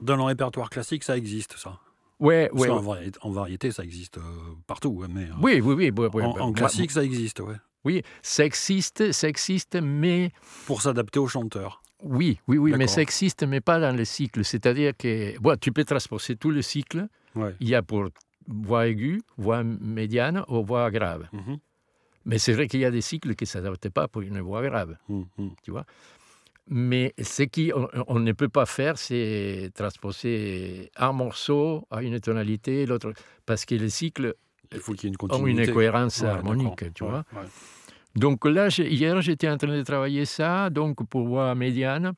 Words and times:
Dans 0.00 0.16
le 0.16 0.22
répertoire 0.22 0.70
classique, 0.70 1.04
ça 1.04 1.16
existe, 1.16 1.56
ça. 1.58 1.78
Ouais, 2.18 2.50
ouais. 2.52 2.68
en 3.22 3.30
variété, 3.30 3.70
ça 3.70 3.82
existe 3.82 4.18
euh, 4.18 4.22
partout. 4.66 5.04
Mais, 5.08 5.24
euh, 5.24 5.32
Oui, 5.40 5.60
oui, 5.60 5.74
oui. 5.74 5.92
oui, 5.96 6.08
oui, 6.12 6.22
en, 6.24 6.32
bah, 6.34 6.42
en 6.42 6.52
classique, 6.52 6.90
ça 6.90 7.02
existe, 7.04 7.40
ouais. 7.40 7.56
Oui, 7.84 8.02
ça 8.22 8.44
existe, 8.44 9.12
ça 9.12 9.28
existe, 9.28 9.76
mais 9.82 10.32
Pour 10.66 10.82
s'adapter 10.82 11.18
aux 11.18 11.28
chanteurs. 11.28 11.82
oui, 12.02 12.38
oui, 12.46 12.58
oui, 12.58 12.74
mais 12.76 12.86
ça 12.86 13.00
existe, 13.00 13.42
mais 13.42 13.60
pas 13.62 13.80
dans 13.80 13.94
le 13.96 14.04
cycle. 14.04 14.44
C'est-à-dire 14.44 14.92
que 14.96 15.38
bon, 15.38 15.56
tu 15.58 15.72
peux 15.72 15.84
transposer 15.84 16.36
tout 16.36 16.50
le 16.50 16.60
cycle. 16.62 17.06
Ouais. 17.34 17.54
Il 17.60 17.68
y 17.68 17.74
a 17.74 17.82
pour 17.82 18.08
voix 18.48 18.86
aiguë, 18.86 19.22
voix 19.38 19.62
médiane 19.64 20.44
ou 20.48 20.62
voix 20.62 20.90
grave. 20.90 21.28
Mhm, 21.32 21.58
Mais 22.30 22.38
c'est 22.38 22.52
vrai 22.52 22.68
qu'il 22.68 22.78
y 22.78 22.84
a 22.84 22.92
des 22.92 23.00
cycles 23.00 23.34
qui 23.34 23.42
ne 23.42 23.48
s'adaptent 23.48 23.88
pas 23.88 24.06
pour 24.06 24.22
une 24.22 24.40
voix 24.40 24.62
grave. 24.62 24.96
mhm, 25.08 25.26
mhm. 25.36 25.82
Mais 26.72 27.12
ce 27.20 27.42
qu'on 27.42 27.88
on 28.06 28.20
ne 28.20 28.30
peut 28.32 28.48
pas 28.48 28.66
faire, 28.66 28.96
c'est 28.96 29.72
transposer 29.74 30.92
un 30.96 31.12
morceau 31.12 31.84
à 31.90 32.00
une 32.04 32.20
tonalité, 32.20 32.86
l'autre. 32.86 33.12
Parce 33.44 33.64
que 33.64 33.74
les 33.74 33.90
cycles 33.90 34.34
Il 34.72 34.78
faut 34.78 34.92
qu'il 34.92 35.10
y 35.10 35.12
ait 35.12 35.16
une 35.20 35.32
ont 35.34 35.46
une 35.48 35.66
cohérence 35.72 36.20
Ouais, 36.20 36.28
harmonique, 36.28 36.84
tu 36.94 37.02
Ouais, 37.02 37.10
vois. 37.10 37.24
ouais. 37.32 37.48
Donc 38.14 38.44
là, 38.44 38.68
hier, 38.68 39.20
j'étais 39.20 39.48
en 39.48 39.56
train 39.56 39.76
de 39.76 39.82
travailler 39.82 40.24
ça, 40.24 40.70
donc 40.70 41.04
pour 41.08 41.26
voix 41.26 41.52
médiane. 41.56 42.12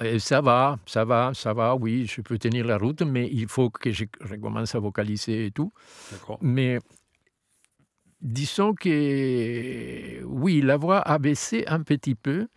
Et 0.00 0.18
ça 0.20 0.40
va, 0.40 0.78
ça 0.86 1.04
va, 1.04 1.32
ça 1.34 1.52
va, 1.54 1.74
oui, 1.74 2.06
je 2.06 2.20
peux 2.20 2.38
tenir 2.38 2.64
la 2.66 2.76
route, 2.76 3.02
mais 3.02 3.28
il 3.32 3.48
faut 3.48 3.70
que 3.70 3.90
je 3.90 4.04
recommence 4.20 4.74
à 4.74 4.78
vocaliser 4.78 5.46
et 5.46 5.50
tout. 5.50 5.72
D'accord. 6.12 6.38
Mais 6.42 6.78
disons 8.26 8.74
que 8.74 10.22
oui, 10.24 10.60
la 10.60 10.76
voix 10.76 11.00
a 11.00 11.18
baissé 11.18 11.64
un 11.66 11.82
petit 11.82 12.14
peu, 12.14 12.48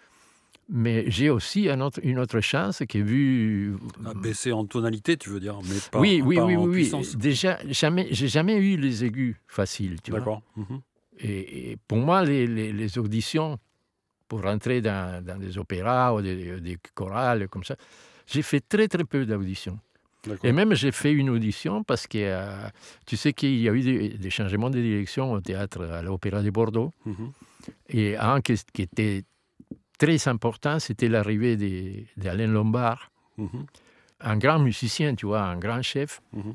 mais 0.67 1.09
j'ai 1.09 1.29
aussi 1.29 1.69
un 1.69 1.79
autre- 1.81 1.99
une 2.03 2.19
autre 2.19 2.41
chance 2.41 2.83
qui 2.87 2.99
est 2.99 3.01
vu. 3.03 3.75
À 4.05 4.13
baisser 4.13 4.51
en 4.51 4.65
tonalité, 4.65 5.17
tu 5.17 5.29
veux 5.29 5.39
dire, 5.39 5.59
mais 5.63 5.77
pas, 5.91 5.99
oui, 5.99 6.21
oui, 6.23 6.35
pas 6.37 6.45
oui, 6.45 6.55
en 6.55 6.63
oui, 6.65 6.91
oui. 6.93 7.15
Déjà, 7.17 7.57
jamais, 7.69 8.07
j'ai 8.11 8.27
jamais 8.27 8.57
eu 8.57 8.77
les 8.77 9.03
aigus 9.05 9.35
faciles, 9.47 10.01
tu 10.01 10.11
vois. 10.11 10.19
D'accord. 10.19 10.41
mhm. 10.55 10.81
Et, 11.21 11.71
et 11.71 11.77
pour 11.87 11.97
moi, 11.97 12.23
les, 12.23 12.47
les- 12.47 12.71
les 12.71 12.97
auditions 12.97 13.57
pour 14.27 14.43
rentrer 14.43 14.79
dans, 14.79 15.23
dans 15.25 15.37
des 15.37 15.57
opéras 15.57 16.13
ou 16.13 16.21
des, 16.21 16.61
des 16.61 16.77
chorales 16.93 17.47
comme 17.49 17.63
ça, 17.63 17.75
j'ai 18.27 18.41
fait 18.43 18.61
très 18.61 18.87
très 18.87 19.03
peu 19.03 19.25
d'auditions. 19.25 19.79
Et 20.43 20.51
même 20.51 20.73
j'ai 20.73 20.91
fait 20.91 21.13
une 21.13 21.29
audition 21.29 21.83
parce 21.83 22.05
que 22.07 22.17
euh, 22.19 22.67
tu 23.05 23.15
sais 23.17 23.33
qu'il 23.33 23.57
y 23.59 23.69
a 23.69 23.73
eu 23.73 23.81
des, 23.81 24.09
des 24.09 24.29
changements 24.29 24.69
de 24.69 24.81
direction 24.81 25.31
au 25.31 25.39
théâtre 25.41 25.83
à 25.85 26.01
l'Opéra 26.01 26.41
de 26.41 26.49
Bordeaux. 26.49 26.91
Mhm. 27.05 27.31
Et 27.89 28.17
un 28.17 28.41
qui, 28.41 28.55
qui 28.73 28.81
était 28.83 29.23
très 29.97 30.27
important, 30.27 30.79
c'était 30.79 31.07
l'arrivée 31.09 31.55
d'Alain 32.17 32.47
Lombard, 32.47 33.11
Mhm. 33.37 33.65
un 34.21 34.37
grand 34.37 34.59
musicien, 34.59 35.15
tu 35.15 35.25
vois, 35.25 35.43
un 35.43 35.57
grand 35.57 35.81
chef. 35.81 36.21
Mhm. 36.33 36.53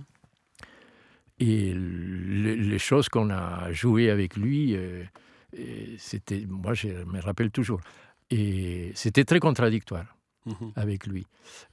Et 1.41 1.73
le- 1.75 2.55
les 2.55 2.79
choses 2.79 3.09
qu'on 3.09 3.31
a 3.31 3.73
jouées 3.73 4.11
avec 4.11 4.37
lui, 4.37 4.77
euh, 4.77 5.03
c'était, 5.99 6.45
moi 6.49 6.75
je 6.75 6.89
me 6.89 7.21
rappelle 7.21 7.51
toujours, 7.51 7.81
et 8.31 8.93
c'était 8.95 9.25
très 9.25 9.41
contradictoire 9.41 10.07
Mhm. 10.47 10.73
avec 10.77 11.07
lui. 11.07 11.27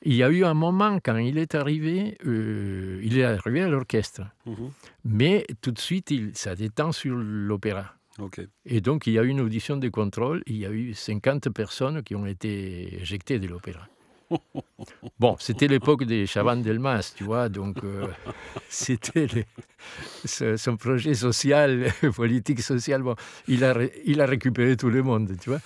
Il 0.03 0.14
y 0.16 0.23
a 0.23 0.30
eu 0.30 0.44
un 0.45 0.53
moment 0.53 1.00
quand 1.03 1.17
il 1.17 1.38
est 1.38 1.55
arrivé, 1.55 2.17
euh, 2.25 3.00
il 3.03 3.17
est 3.17 3.23
arrivé 3.25 3.61
à 3.64 3.67
l'orchestre, 3.67 4.22
Mhm. 4.45 4.72
mais 5.05 5.45
tout 5.61 5.72
de 5.72 5.80
suite 5.80 6.09
il, 6.11 6.31
ça 6.36 6.55
détend 6.55 6.92
sur 6.92 7.16
l'opéra. 7.16 7.95
Et 8.66 8.81
donc 8.81 9.08
il 9.08 9.14
y 9.14 9.19
a 9.19 9.23
eu 9.23 9.30
une 9.30 9.42
audition 9.42 9.77
de 9.77 9.89
contrôle, 9.89 10.44
il 10.45 10.58
y 10.58 10.66
a 10.66 10.69
eu 10.72 10.94
50 10.94 11.49
personnes 11.49 12.03
qui 12.03 12.14
ont 12.16 12.25
été 12.27 13.02
éjectées 13.02 13.39
de 13.39 13.47
l'opéra. 13.47 13.88
Bon, 15.19 15.36
c'était 15.39 15.67
l'époque 15.67 16.03
des 16.05 16.25
Chavannes-Delmas, 16.25 17.14
tu 17.16 17.23
vois, 17.25 17.49
donc 17.49 17.83
euh, 17.83 18.08
c'était 18.70 19.45
son 20.26 20.77
projet 20.77 21.14
social, 21.14 21.92
politique 22.15 22.61
social. 22.61 23.02
Bon, 23.03 23.15
il 23.48 23.64
a, 23.64 23.73
ré- 23.73 23.92
il 24.05 24.21
a 24.21 24.26
récupéré 24.26 24.77
tout 24.77 24.89
le 24.89 25.03
monde, 25.03 25.32
tu 25.39 25.49
vois. 25.49 25.59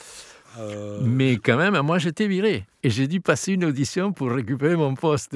Euh, 0.59 1.01
Mais 1.03 1.38
quand 1.38 1.57
même, 1.57 1.79
moi, 1.81 1.97
j'étais 1.97 2.27
viré. 2.27 2.66
Et 2.83 2.89
j'ai 2.89 3.07
dû 3.07 3.19
passer 3.21 3.53
une 3.53 3.66
audition 3.66 4.13
pour 4.13 4.31
récupérer 4.31 4.75
mon 4.75 4.95
poste. 4.95 5.35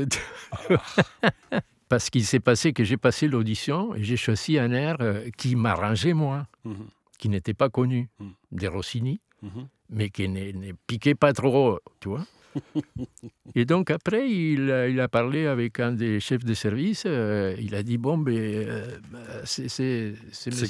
Parce 1.89 2.09
qu'il 2.11 2.23
s'est 2.25 2.39
passé 2.39 2.71
que 2.73 2.83
j'ai 2.83 2.97
passé 2.97 3.27
l'audition 3.27 3.95
et 3.95 4.03
j'ai 4.03 4.17
choisi 4.17 4.59
un 4.59 4.71
air 4.71 4.97
euh, 5.01 5.27
qui 5.37 5.55
m'arrangeait 5.55 6.13
moins, 6.13 6.45
mhm. 6.63 6.85
qui 7.17 7.29
n'était 7.29 7.55
pas 7.55 7.69
connu, 7.69 8.09
Mm. 8.19 8.27
de 8.51 8.67
Rossini, 8.67 9.19
Mhm. 9.41 9.67
mais 9.89 10.09
qui 10.09 10.27
ne, 10.29 10.51
ne 10.51 10.71
piquait 10.85 11.15
pas 11.15 11.33
trop, 11.33 11.79
tu 11.99 12.09
vois. 12.09 12.25
Et 13.55 13.65
donc 13.65 13.89
après, 13.89 14.29
il, 14.29 14.69
a- 14.71 14.87
il 14.87 14.99
a 14.99 15.07
parlé 15.07 15.47
avec 15.47 15.79
un 15.79 15.91
des 15.93 16.19
chefs 16.19 16.43
de 16.45 16.53
service. 16.53 17.03
euh, 17.07 17.55
il 17.59 17.73
a 17.73 17.81
dit 17.83 17.97
bon, 17.97 18.17
ben, 18.19 18.35
euh, 18.37 18.97
bah, 19.11 19.19
c'est 19.45 19.67
c'est- 19.69 20.13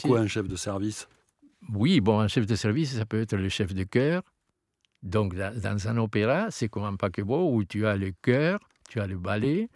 quoi 0.01 0.19
un 0.21 0.27
chef 0.27 0.47
de 0.47 0.55
service? 0.55 1.07
Oui, 1.73 1.99
bon, 1.99 2.19
un 2.19 2.27
chef 2.29 2.45
de 2.45 2.55
service, 2.55 2.95
ça 2.97 3.05
peut 3.05 3.19
être 3.21 3.35
le 3.35 3.49
chef 3.49 3.73
de 3.73 3.83
chœur. 3.83 4.21
Donc, 5.03 5.33
dans, 5.35 5.87
un 5.87 5.97
opéra, 5.97 6.47
c'est 6.51 6.67
comme 6.67 6.83
un 6.83 6.95
paquebot 6.95 7.51
où 7.53 7.63
tu 7.63 7.85
as 7.87 7.95
le 7.95 8.11
chœur, 8.21 8.59
tu 8.89 8.99
as 8.99 9.07
le 9.07 9.17
ballet, 9.17 9.69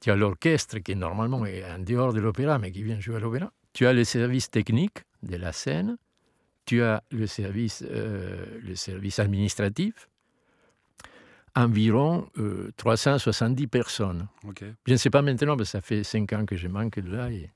tu 0.00 0.10
as 0.10 0.16
l'orchestre 0.16 0.78
qui 0.78 0.94
normalement 0.94 1.46
est 1.46 1.64
en 1.64 1.78
dehors 1.78 2.12
de 2.12 2.20
l'opéra, 2.20 2.58
mais 2.58 2.70
qui 2.70 2.82
vient 2.82 3.00
jouer 3.00 3.16
à 3.16 3.20
l'opéra. 3.20 3.50
Tu 3.72 3.86
as 3.86 3.92
le 3.92 4.04
service 4.04 4.50
technique 4.50 4.98
de 5.22 5.36
la 5.36 5.52
scène, 5.52 5.96
tu 6.66 6.82
as 6.82 7.02
le 7.10 7.26
service, 7.26 7.82
euh, 7.88 8.44
le 8.62 8.74
service 8.74 9.18
administratif, 9.18 10.08
environ 11.54 12.28
euh, 12.38 12.70
370 12.76 13.66
personnes. 13.68 14.28
Ok. 14.46 14.64
Je 14.86 14.92
ne 14.92 14.96
sais 14.98 15.10
pas 15.10 15.22
maintenant, 15.22 15.56
parce 15.56 15.70
que 15.70 15.72
ça 15.72 15.80
fait 15.80 16.04
cinq 16.04 16.32
ans 16.32 16.44
que 16.44 16.56
je 16.56 16.68
manque 16.68 16.98
de 17.00 17.10
là. 17.16 17.30
et- 17.30 17.50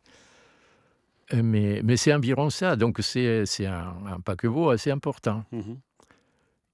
Euh, 1.33 1.43
Mais, 1.45 1.81
mais 1.85 1.97
c'est 1.97 2.13
environ 2.13 2.51
ça. 2.51 2.75
Donc 2.77 2.99
c'est 3.03 3.47
c'est 3.47 3.67
un, 3.67 3.95
un 4.07 4.21
paquebot 4.21 4.71
assez 4.71 4.91
important. 4.91 5.45
Mhm. 5.53 5.79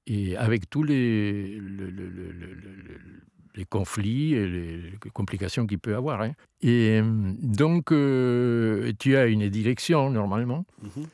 Et 0.06 0.36
avec 0.36 0.70
tous 0.70 0.82
les, 0.82 1.56
le- 1.58 1.90
le- 1.90 2.08
le- 2.08 2.32
le- 2.32 2.54
le- 2.54 2.54
le- 2.54 3.20
les 3.56 3.64
conflits 3.64 4.34
et 4.34 4.46
les, 4.46 4.76
les 4.82 5.10
complications 5.14 5.66
qu'il 5.66 5.78
peut 5.78 5.96
avoir. 5.96 6.20
hein. 6.20 6.32
Et 6.60 7.00
euh, 7.00 7.32
donc, 7.42 7.90
euh, 7.90 8.92
tu 8.98 9.16
as 9.16 9.26
une 9.26 9.48
direction 9.48 10.10
normalement. 10.10 10.64
Mhm. 10.82 11.06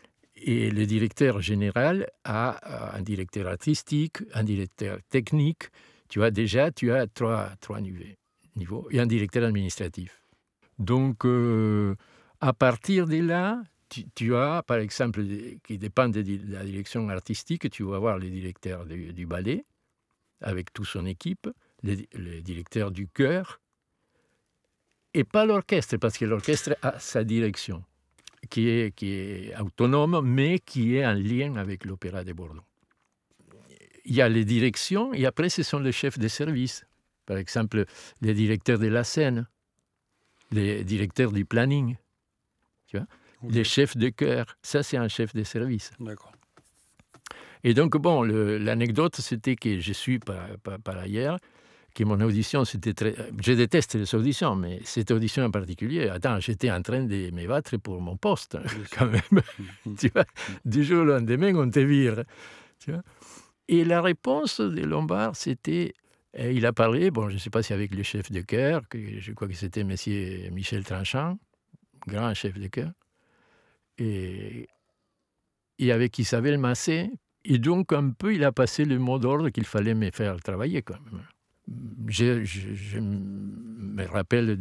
Et 0.44 0.70
le 0.72 0.84
directeur 0.86 1.40
général 1.40 2.08
a 2.24 2.58
euh, 2.94 2.98
un 2.98 3.02
directeur 3.02 3.46
artistique, 3.46 4.18
un 4.34 4.42
directeur 4.42 4.98
technique. 5.08 5.64
Tu 6.08 6.22
as 6.24 6.30
déjà 6.32 6.70
tu 6.72 6.90
as 6.90 7.06
trois, 7.06 7.50
trois 7.60 7.80
niveaux, 7.80 8.02
niveaux 8.56 8.88
et 8.90 8.98
un 8.98 9.06
directeur 9.06 9.44
administratif. 9.44 10.20
Donc, 10.78 11.24
euh, 11.24 11.94
à 12.40 12.52
partir 12.52 13.06
de 13.06 13.18
là, 13.20 13.62
tu, 14.14 14.34
as, 14.34 14.62
par 14.62 14.78
exemple, 14.78 15.24
qui 15.64 15.78
dépend 15.78 16.08
de 16.08 16.24
la 16.48 16.64
direction 16.64 17.08
artistique, 17.08 17.70
tu 17.70 17.82
vas 17.84 17.96
avoir 17.96 18.18
le 18.18 18.28
directeur 18.28 18.86
du, 18.86 19.26
ballet, 19.26 19.64
avec 20.40 20.72
toute 20.72 20.86
son 20.86 21.06
équipe, 21.06 21.48
le, 21.82 21.96
le 22.14 22.40
directeur 22.40 22.90
du 22.90 23.08
chœur, 23.08 23.60
et 25.14 25.24
pas 25.24 25.44
l'orchestre, 25.44 25.98
parce 25.98 26.16
que 26.16 26.24
l'orchestre 26.24 26.76
a 26.82 26.98
sa 26.98 27.22
direction 27.24 27.84
qui 28.50 28.68
est, 28.68 28.94
qui 28.94 29.12
est 29.12 29.60
autonome, 29.60 30.20
mais 30.24 30.58
qui 30.58 30.96
est 30.96 31.06
en 31.06 31.12
lien 31.14 31.56
avec 31.56 31.84
l'Opéra 31.84 32.24
de 32.24 32.32
Bordeaux. 32.32 32.64
Il 34.04 34.14
y 34.14 34.22
a 34.22 34.28
les 34.28 34.44
directions, 34.44 35.12
et 35.14 35.26
après, 35.26 35.48
ce 35.48 35.62
sont 35.62 35.78
les 35.78 35.92
chefs 35.92 36.18
de 36.18 36.28
service. 36.28 36.84
Par 37.24 37.36
exemple, 37.36 37.84
les 38.20 38.34
directeurs 38.34 38.78
de 38.78 38.88
la 38.88 39.04
scène, 39.04 39.46
les 40.50 40.82
directeurs 40.84 41.30
du 41.30 41.44
planning, 41.44 41.96
tu 42.86 42.96
vois. 42.96 43.06
Les 43.48 43.64
chefs 43.64 43.96
de 43.96 44.08
chœur. 44.08 44.46
Ça, 44.62 44.82
c'est 44.82 44.96
un 44.96 45.08
chef 45.08 45.34
de 45.34 45.44
service. 45.44 45.90
D'accord. 45.98 46.32
Et 47.64 47.74
donc, 47.74 47.96
bon, 47.96 48.22
l'anecdote, 48.22 49.16
c'était 49.16 49.56
que 49.56 49.78
je 49.78 49.92
suis 49.92 50.18
par, 50.18 50.48
par, 50.62 50.80
par 50.80 50.98
ailleurs, 50.98 51.38
que 51.94 52.04
mon 52.04 52.20
audition, 52.20 52.64
c'était 52.64 52.94
très... 52.94 53.14
Je 53.42 53.52
déteste 53.52 53.94
les 53.94 54.14
auditions, 54.14 54.56
mais 54.56 54.80
cette 54.84 55.10
audition 55.10 55.44
en 55.44 55.50
particulier, 55.50 56.08
attends, 56.08 56.40
j'étais 56.40 56.70
en 56.70 56.82
train 56.82 57.04
de 57.04 57.30
me 57.30 57.46
battre 57.46 57.76
pour 57.76 58.00
mon 58.00 58.16
poste, 58.16 58.58
quand 58.98 59.06
même. 59.06 59.42
tu 59.98 60.08
vois, 60.08 60.24
du 60.64 60.84
jour 60.84 61.02
au 61.02 61.04
lendemain, 61.04 61.54
on 61.54 61.70
te 61.70 61.80
vire. 61.80 62.24
Tu 62.78 62.92
vois. 62.92 63.02
Et 63.68 63.84
la 63.84 64.00
réponse 64.02 64.60
de 64.60 64.84
Lombard, 64.84 65.36
c'était... 65.36 65.94
Il 66.38 66.64
a 66.64 66.72
parlé, 66.72 67.10
bon, 67.10 67.28
je 67.28 67.34
ne 67.34 67.38
sais 67.38 67.50
pas 67.50 67.62
si 67.62 67.74
avec 67.74 67.94
le 67.94 68.02
chef 68.02 68.32
de 68.32 68.40
chœur, 68.40 68.88
que 68.88 69.20
je 69.20 69.32
crois 69.32 69.48
que 69.48 69.54
c'était 69.54 69.84
monsieur 69.84 70.48
Michel 70.50 70.82
Tranchant, 70.82 71.38
grand 72.06 72.32
chef 72.32 72.58
de 72.58 72.68
chœur, 72.68 72.90
et, 73.98 74.68
et 75.78 75.92
avec 75.92 76.18
Isabelle 76.18 76.58
Massé, 76.58 77.10
et 77.44 77.58
donc, 77.58 77.92
un 77.92 78.10
peu, 78.10 78.34
il 78.34 78.44
a 78.44 78.52
passé 78.52 78.84
le 78.84 78.98
mot 78.98 79.18
d'ordre 79.18 79.48
qu'il 79.50 79.64
fallait 79.64 79.94
me 79.94 80.10
faire 80.12 80.36
travailler 80.40 80.82
quand 80.82 80.98
même. 81.10 81.22
Je, 82.08 82.44
je- 82.44 82.74
je 82.74 82.98
me 83.00 84.04
rappelle 84.06 84.56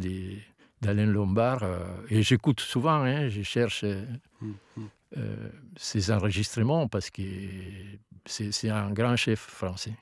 d'Alain 0.80 1.06
Lombard, 1.06 1.62
euh, 1.62 1.84
et 2.10 2.22
j'écoute 2.22 2.60
souvent, 2.60 3.02
hein, 3.02 3.28
je 3.28 3.42
cherche 3.42 3.84
euh, 3.84 4.04
Mhm. 4.40 5.50
ces 5.76 6.10
enregistrements 6.10 6.88
parce 6.88 7.10
que 7.10 7.22
c'est 8.26 8.70
un 8.70 8.90
grand 8.92 9.14
chef 9.16 9.38
français. 9.40 9.94